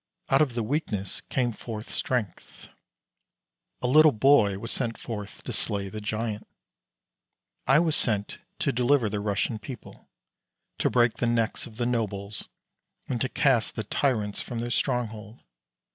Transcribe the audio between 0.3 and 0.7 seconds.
of the